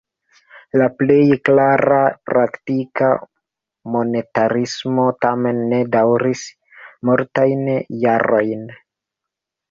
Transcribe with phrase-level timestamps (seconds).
[0.81, 1.97] La plej klara
[2.29, 3.09] praktika
[3.95, 6.41] monetarismo tamen ne daŭris
[7.11, 7.61] multajn
[8.05, 8.65] jarojn.